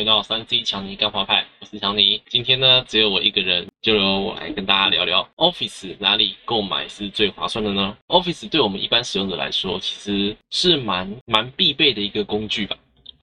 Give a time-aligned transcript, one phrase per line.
[0.00, 2.22] 回到三 C 强尼干花派，我是强尼。
[2.26, 12.74] 今天呢，只有我一个人，就由我来跟大家聊聊 Office 哪里购买是最划算的呢？Office 对我们一般使用者来说，其实是蛮蛮必备的一个工具吧。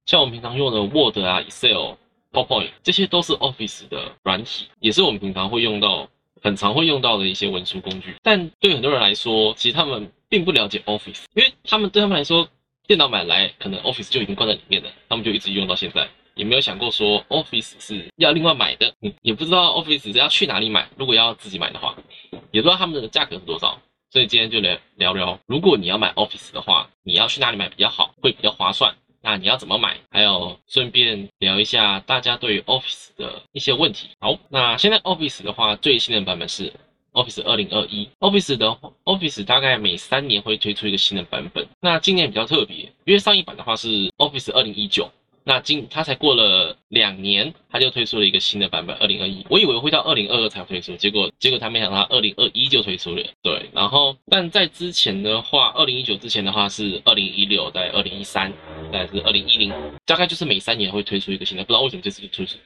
[0.05, 1.95] 像我们平常用的 Word 啊、Excel、
[2.31, 6.07] PowerPoint，这些都是 Office 的软体，也是我们平常会用到、
[6.43, 8.13] 很常会用到的一些文书工具。
[8.21, 12.47] 但对很多人来说，其实他们并不了解 Office，因为他们对他们来说，
[12.85, 20.87] 电脑买来可能 Office 就已经关在里面了，他们就一直用到现在，也没有想过说 Office 是要另外买的，也不知道 Office 是要去哪里买。
[20.95, 21.95] 如果要自己买的话，
[22.51, 23.81] 也不知道他们的价格是多少。
[24.09, 28.95] 所以今天就来聊聊，如果你要买 Office 的话，你要去哪里买比较好，会比较划算？
[29.21, 29.97] 那你要怎么买？
[30.11, 34.09] 还有顺便聊一下大家对于 Office 的一些问题。
[34.19, 36.71] 好，那现在 Office 的话，最新的版本是。
[37.13, 38.67] Office 二零二一，Office 的
[39.03, 41.67] Office 大概每三年会推出一个新的版本。
[41.81, 43.87] 那今年比较特别，因为上一版的话是
[44.19, 45.09] Office 二零一九，
[45.47, 49.45] 那今它才过了两年，它就推出了一个新的版本二零二一。
[49.49, 53.23] 我以为会到二零二二才推出，结果结果他没想到二零二一就推出了。
[53.41, 58.51] 对，然后但在之前的话，二零一九之前的话是二零一六，在二零一三，
[58.91, 59.73] 再是二零一零，
[60.05, 61.63] 大概就是每三年会推出一个新的。
[61.63, 62.57] 不知道为什么这次就推出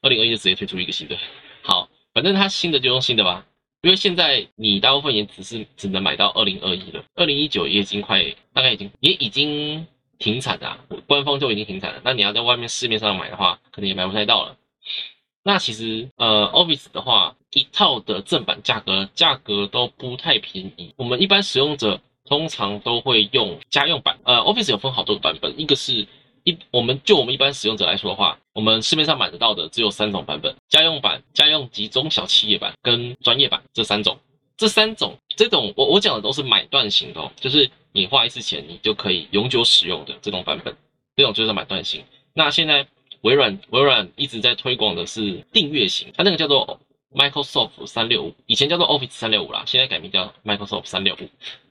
[0.00, 1.18] 二零二一就直接推出一个新的。
[1.60, 3.44] 好，反正它新的就用新的吧。
[3.82, 9.86] 因为现在你大部分也只是只能买到二零二一了，二零一九也已经快，大概已经也已经
[10.24, 12.00] 停产啊，官方就已经停产了。
[12.02, 14.56] 那你要在外面市面上买的话，可能也买不太到了。
[15.42, 20.94] 那其实呃，Office 的话，一套的正版价格价格都不太便宜。
[20.96, 24.18] 我们一般使用者通常都会用家用版。
[24.24, 26.06] 呃，Office 有分好多个版本，一个是。
[26.46, 34.18] 一，我们就我们一般使用者来说的话，我们市面上买得到的只有三种版本：家用版、家用及中小企业版跟专业版这三种。
[34.54, 40.76] 这三种，这种我我讲的都是买断型的，就是你花一次钱你就可以永久使用的这种版本。
[41.16, 42.02] 这种就是买断型。
[42.34, 42.86] 那现在
[43.20, 46.80] 微软微软一直在推广的是订阅型，它那个叫做
[47.14, 51.28] Microsoft 三六五，以前叫做 Office 三六五啦，现在改名叫 Microsoft 三六五。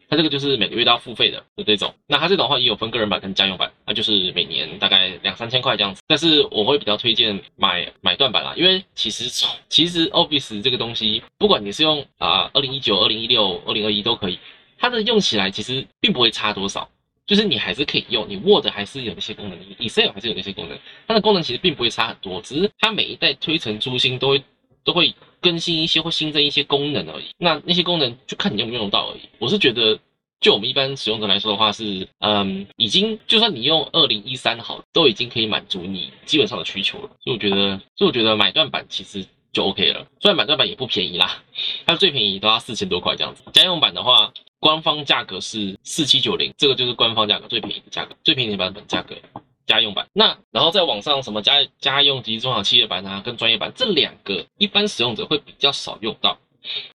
[0.10, 6.02] 它这个就是每个月都要付费的的这种，那它这种话也有分个人版跟家用版，那就是每年大概两三千块这样子。
[6.08, 14.38] 但是我会比较推荐买买断版啦，因为其实其实 Office 这个东西，不管你是用啊二零一九、二零一六、二零二一都可以，
[14.84, 16.90] 它的用起来其实并不会差多少，
[17.26, 20.78] 就是你还是可以用，你 Word 还是有那些功能，Excel 还是有那些功能，
[21.08, 24.44] 它的功能其实并不会差很多，只是它每一代推陈出新都会
[24.84, 25.16] 都会。
[25.44, 29.24] 更新一些或新增一些功能而已，那那些功能就看你用不用到而已。
[29.40, 30.00] 我是觉得，
[30.40, 37.10] 就我们一般使用者来说的话，是嗯，已经就算你用二零一三好，都已经可以满足你基本上的需求了。
[37.20, 40.08] 所以我觉得，所以我觉得买断版其实就 OK 了。
[40.22, 41.44] 虽然买断版也不便宜啦，
[41.86, 43.44] 它最便宜都要四千多块这样子。
[43.52, 44.32] 家用版的话，
[44.64, 49.14] 官方价格是四七九零，这个就是官方价格最便宜的价格，最便宜的版本价格。
[49.66, 56.38] 家用版，那然后在网上什么家家用及中小企业版啊，跟专业版这两个，一般使用者会比较少用到。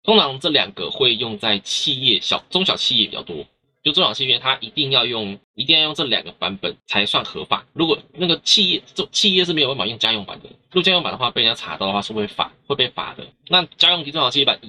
[0.03, 3.45] 通常这两个会用在企业小中小企业比较多。
[3.83, 7.65] 就中小企业，它一定要用，一定要用这两个版本才算合法。
[7.71, 10.49] 如果那个企业，这企业是没有办法用家用版的。
[10.73, 13.25] 用家用版的话，被人家查到的话是会罚，会被罚的。
[13.47, 14.59] 那家用及中小企业版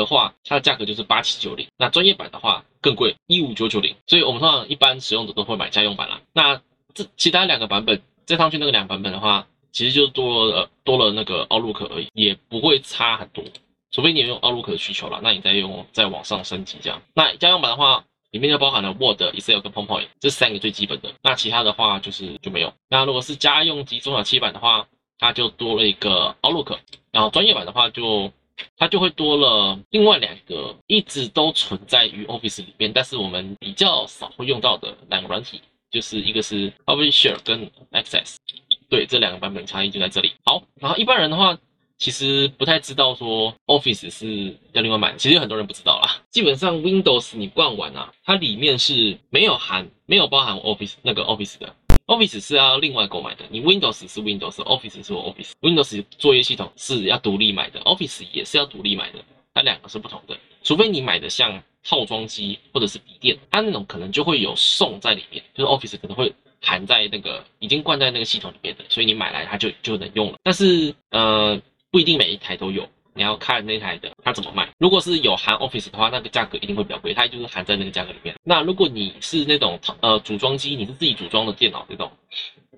[0.00, 1.66] 的话，它的价格就是八七九零。
[1.76, 3.96] 那专业版的话更贵，一五九九零。
[4.06, 6.20] 所以我们通常一般使用者都会买家用版啦。
[6.32, 6.60] 那
[6.94, 13.44] 这其他两个版本再上去那个两个版本的话，其实就多了多了那个 Outlook 而已，也不会差很多。
[13.90, 17.00] 除非你有用 Outlook 的需求了，那你再用再往上升级这样。
[17.14, 21.10] 那家用版的话，里面就包含了 Word、Excel 跟 PowerPoint 这三个最基本的。
[21.22, 22.72] 那其他的话就是就没有。
[22.88, 24.86] 那如果是家用及中小企版的话，
[25.18, 26.76] 它就多了一个 Outlook。
[27.10, 28.30] 然后专业版的话，就
[28.76, 35.60] 它就会多了另外两个一直都存在于 Office 里面，但是我们比较少会用到的两个软体。
[35.88, 38.34] 就是一个是 Office Share 跟 Access，
[38.90, 40.32] 对，这两个版本差异就在这里。
[40.44, 41.56] 好，然后一般人的话，
[41.96, 46.20] 其实不太知道说 Office 是要另外买，其实很多人不知道啦。
[46.30, 51.74] 基本上 Windows 你逛完啊，它里面是没有含没有包含 Office 那个 Office 的
[52.06, 53.44] ，Office 是要另外购买的。
[53.50, 59.18] 你 Windows 是 Windows，Office 是 Office，Windows 作业系统是要独立买的，Office 也是要独立买的，
[59.52, 60.36] 它两个是不同的。
[60.62, 70.38] 除非你买的像套装机或者是笔电，它那种可能就会有送在里面，就是 Office 可能会含在那个已经灌在那个系统里面的，所以你买来它就就能用了。
[70.42, 71.60] 但是呃
[71.90, 74.68] 不一定每一台都有，你要看那台的它怎么卖。
[74.78, 78.36] 如果是有含 Office 的话，那个价格一定会比较贵，它就是含在那个价格里面。
[78.44, 82.12] 那如果你是那种呃组装机，你是自己组装的电脑那种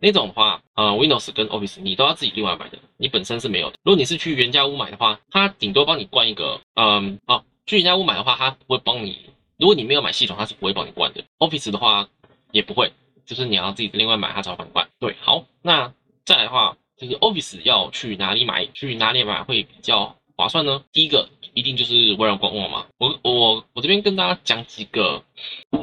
[0.00, 3.76] 那种的话，呃 Windows 跟 Office 你都要自己另外买的，你本身是没有的。
[3.82, 7.44] 如果你是去原价屋买的话，它顶多帮你灌一个嗯哦。
[7.66, 9.28] 去原家屋买的话，他不会帮你。
[9.58, 11.22] 如果你没有买系统，他是不会帮你灌的。
[11.38, 12.08] Office 的话
[12.50, 12.90] 也不会，
[13.26, 14.88] 就是你要自己另外买，他才会帮你灌。
[14.98, 15.92] 对，好，那
[16.24, 18.64] 再来的话，就是 Office 要去哪里买？
[18.72, 20.84] 去哪里买会比较划算呢？
[20.92, 22.86] 第一个一定就是微软官网嘛。
[22.96, 25.20] 我我我这边跟大家讲几个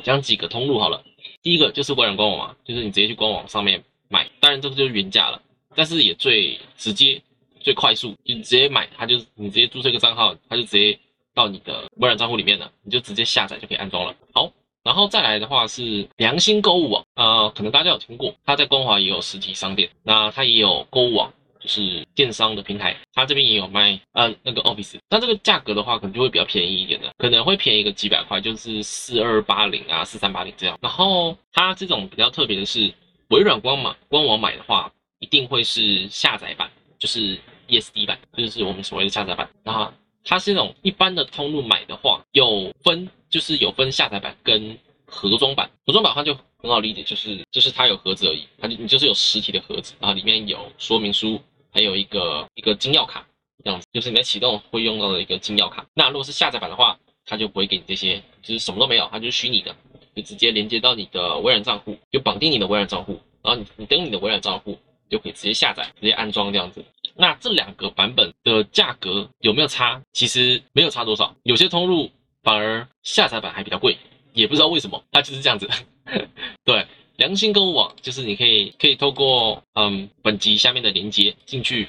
[0.02, 1.04] 讲几个通路好了。
[1.44, 5.42] 第一个就是微软官网嘛，就是你直接去官网上面买，当然这个就是原价了，
[5.76, 7.22] 但是也最直接、
[7.60, 10.98] 最快速，你直接买，它就你直接注册一个账号，它就直接
[11.34, 14.16] 到你的微软账户里面了，你就直接下载就可以安装了。
[14.34, 14.50] 好。
[14.86, 21.34] 然后再来的话是良心购物网，呃，可能大家有听过，它在光华也有实体商店，那它也有购物网，
[21.68, 30.78] 是电商的平台，它这边也有卖，呃，那个 Office，那这个价格的话可能就会比较便宜一点的，可能会便宜个几百块，就是四二八零啊，四三八零这样。
[30.82, 32.94] 然后它这种比较特别的是，
[33.30, 36.70] 微软官网官网买的话，一定会是下载版，
[37.00, 39.50] 就是 ESD 版，就是我们所谓的下载版。
[39.64, 39.92] 然后
[40.24, 43.10] 它是那种一般的通路买的话，有分。
[43.28, 51.42] 就是有分下载版跟盒装版，盒装版的话就很好理解，就是就是它有盒子而已，它就你就是有实体的盒子，然后里面有说明书，
[51.76, 53.28] 还有一个一个金钥卡
[53.62, 55.86] 这样子，就是你在启动会用到的一个金钥卡。
[55.94, 59.76] 那如果是下载版的话，它就不会给你这些，就是什么都没有，它就是虚拟的，
[60.16, 64.80] 就直接连接到你的微软账户，就绑定你的微软账户，然后你你登你的微软账户
[65.10, 66.82] 就可以直接下载，直接安装这样子。
[67.14, 70.02] 那这两个版本的价格有没有差？
[70.14, 72.10] 其实没有差多少，有些通路。
[72.44, 73.98] 反而下载版还比较贵，
[74.34, 75.68] 也不知道为什么，它就是这样子。
[76.64, 76.86] 对，
[77.18, 81.88] 良心购物网就是你可以可以透过嗯本集下面的链接进去，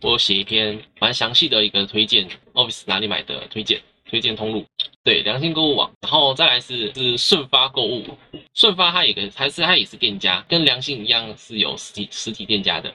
[0.00, 4.64] 我写一篇蛮详细的一个推荐 Office 哪里买的推荐推荐通路。
[5.04, 8.04] 对，良心购物网，然后再来是是顺发购物，
[8.54, 12.92] 顺发它也个还是它也是店家，跟良心一样是有实体实体店家的。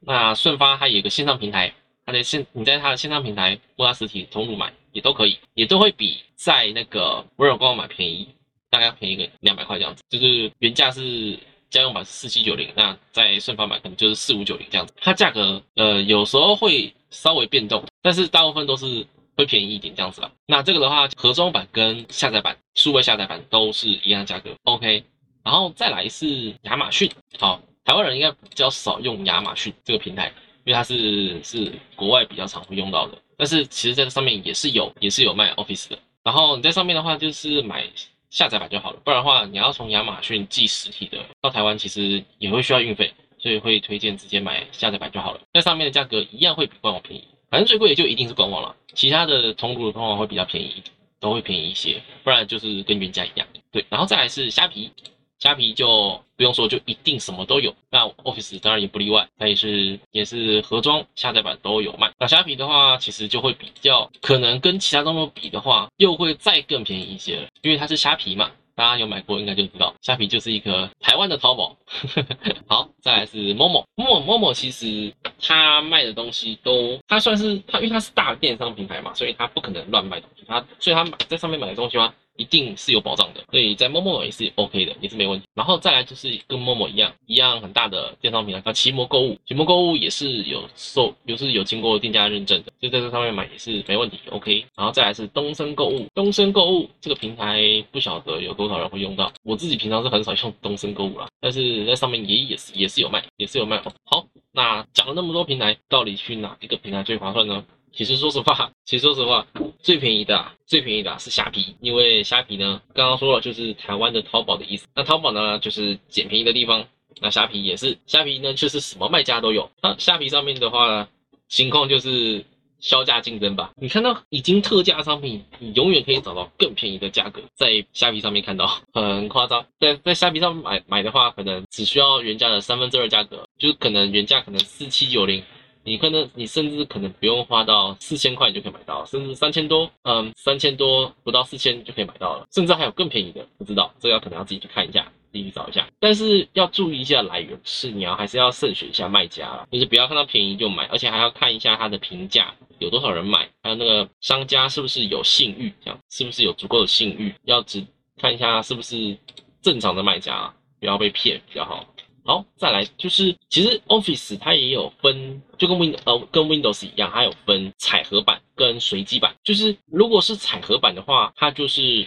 [0.00, 1.72] 那顺发它有个线上平台，
[2.06, 4.72] 它的线你在它的线上平台或它实体通路买。
[4.90, 8.26] 也都可以，也都会比在那个微软官网买便宜，
[8.70, 10.02] 大概便宜个两百块这样子。
[10.08, 11.38] 就是原价是
[11.70, 14.92] 家用版是四七九零，那在顺发买可能就是四五九零这样子。
[15.00, 19.06] 它价格呃有时候会稍微变动，但是大部分都是
[19.36, 20.30] 会便宜一点这样子吧。
[20.46, 24.50] 那这个的话，盒装版跟下载版、数位下载版都是一样价格。
[24.64, 25.04] OK，
[25.44, 30.32] 然后再来是亚马逊，好，台湾人应该比较少用亚马逊这个平台，
[30.64, 33.18] 因为它是是国外比较常会用到的。
[33.36, 35.98] 但是其实在这上面也是有，也是有卖 Office 的。
[36.24, 37.86] 然后你在上面的话，就是买
[38.30, 39.00] 下载版就好了。
[39.04, 45.40] 不然的话，你要从亚马逊寄实体的到台湾，其实也会需要运费，所以会推荐直接买下载版就好了。
[45.52, 48.74] 那上面的价格一样会比官网便宜，反正最贵的就一定是官网了。
[48.94, 50.82] 其他的同路的官网会比较便宜，
[51.20, 52.02] 都会便宜一些。
[52.24, 53.46] 不然就是跟原价一样。
[53.70, 54.90] 对，然后再来是虾皮。
[55.38, 57.74] 虾皮就不用说，就一定什么都有。
[57.90, 62.10] 那 Office 当然也不例外，它也是也是盒装下载版都有卖。
[62.18, 68.50] 那虾皮的话，其实就会比较可能跟其他东西比的话，又会再更便宜一些了，因为它是虾皮嘛。
[68.74, 71.76] 大家有买过应该就知道，虾皮就是一个台湾的淘宝。
[72.68, 80.44] 好，再来是 Momo，Momo，Momo 其实它卖的东西都，它算是它，因为它是大电商平台嘛，所以它不可能乱卖东西。
[80.46, 82.14] 它所以它买在上面买的东西话。
[82.38, 85.44] 一定是有保障的，所以在陌陌也是 OK 的，也是没问题。
[85.54, 94.64] 然后再来就是跟陌陌一样，一样很大的电商平台叫奇摩购物，奇摩购物也是有受，也是有经过店家认证的，就在这上面买也是没问题，OK。
[94.76, 103.92] 然后再来是东森购物，东森购物这个平台不晓得有多少人会用到，我自己平常是很少用东森购物啦，但是在上面也也是也是有卖，也是有卖哦。
[104.04, 107.64] 好，那讲了那么多平台，到底去哪一个平台最划算呢？
[107.92, 109.46] 其实说实话，其实说实话，
[109.80, 114.86] 最便宜的最便宜的是虾皮，因为虾皮呢，刚刚说了就是台湾的淘宝的意思。
[114.94, 116.86] 那淘宝呢，就是捡便宜的地方。
[117.20, 119.68] 那虾皮也是，虾皮呢就是什么卖家都有。
[119.82, 121.08] 那虾皮上面的话，呢
[121.48, 122.44] 情况就是
[122.78, 123.72] 销价竞争吧。
[123.76, 129.66] 你看到已经特价商品，你永远可以找到更便宜的价格，在虾皮上面看到，很夸张。
[129.80, 135.42] 在在虾皮上买买的话，可能只需要原价的三分之二价格，就是可能原价可能四七九零。
[135.88, 145.88] 你可能，你甚至可能不用花到四千块就可以买到，甚至三千多，嗯，三千多不到四千就可以买到了，甚至还有更便宜的，不知道，这个可能要自己去看一下，自己去找一下。
[145.98, 157.82] 但是要注意一下来源，是你要还是要慎选一下卖家了，就是不要看到便宜就买，而且还要看一下它的评价有多少人买，还有那个商家是不是有信誉，这样是不是有足够的信誉，要只
[158.20, 159.16] 看一下是不是
[159.62, 161.82] 正常的卖家，不要被骗比较好。
[162.28, 169.34] 好，再来就是，其实 Office 它也有分，就跟 Win 呃跟 Windows 一样，它有分彩盒版跟随机版。
[169.42, 172.06] 就是如果是彩盒版的话，它就是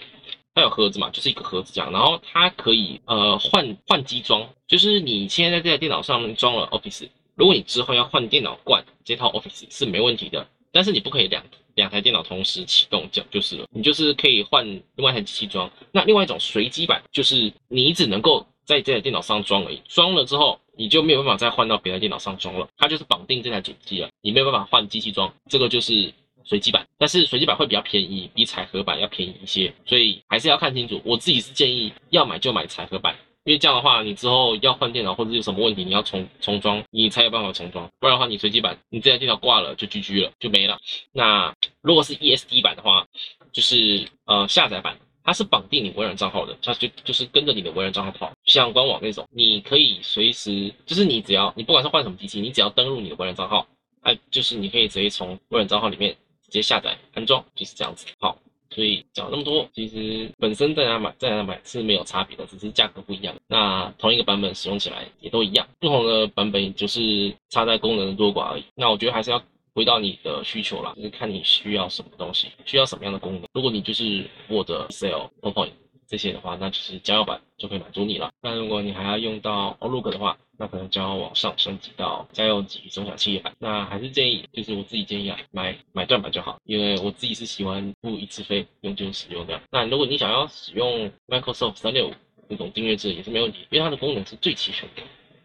[0.54, 13.66] 它有盒子嘛，就是一个盒子这样，然后它可以呃换换机装，就是你现在在这台电脑上面装了 Office，如果你之后要换电脑罐，这套 Office 是没问题的，但是你不可以两两台电脑同时启动，这样就是了。
[13.72, 15.68] 你就是可以换另外一台机器装。
[15.92, 18.46] 那另外一种随机版，就是你只能够。
[18.72, 26.14] 在这台电脑上装而已，装了之后你就没有办法再换到别的电脑上装了，它就是绑定这台主机了，你没有办法换机器装，这个就是
[26.46, 31.02] 随机版，但是随机版会比较便宜，比彩盒版要便宜一些，所以还是要看清楚。
[31.04, 33.14] 我自己是建议要买就买彩盒版。
[33.44, 37.90] 因为这样的话，你之后要换电脑或者有什么问题，你要重重装，你才有办法重装。
[38.00, 40.78] 不然的话，你随机版，你这台电脑挂了就 GG 了，就没了。
[41.12, 41.52] 那
[41.82, 43.08] 如果是 ESD 版的话，
[43.52, 53.68] 就是呃下载版，它是绑定你微软账号的，它就就是跟着你的微软账号跑，像官网那种，你可以随时，就是你只要你不管是换什么机器，你只要登录你的微软账号，
[54.02, 58.06] 哎，就是你可以直接从微软账号里面直接下载安装，就是这样子。
[58.20, 58.38] 好。
[58.74, 63.36] 所以讲那么多，其实本身在哪买在哪买是没有差别的，只是价格不一样。
[63.46, 68.64] 那同一个版本使用起来也都一样，不同的版本就是差在功能的多寡而已。
[68.76, 73.44] 那我觉得还是要回到你的需求啦，就是看你需要什么东西，需要什么样的功能。
[73.54, 75.72] 如果你就是 Word、Excel、PowerPoint
[76.08, 78.32] 这些的话，那就是家用版就可以满足你了。
[78.42, 83.56] 那如果你还要用到 Outlook 的话，那可能就要往上升级到家用级中小企业版。
[83.60, 89.60] 那还是建议，就是我自己建议啊，买买断版就好，因为我自己是喜欢付一次费用就使用的。
[89.72, 92.14] 那如果你想要使用 Microsoft 三六五
[92.50, 95.02] 那种订阅制也是没问题，因为它的功能是最齐全的。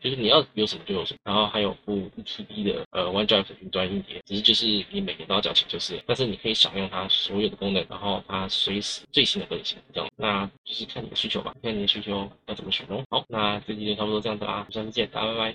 [0.07, 13.03] 就是你要有什么就有什么，然后还有付一 TB 的呃 OneDrive 云端硬碟，只是就是你每年都要缴钱就是，但是你可以享用它所有的功能，然后它随时最新的更新这样，那就是看你的需求吧，看你的需求要怎么选咯。
[13.11, 15.53] 好，那这期就差不多这样子啦，下次见，大家拜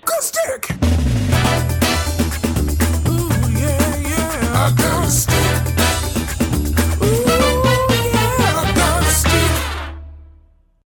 [5.76, 5.81] 拜。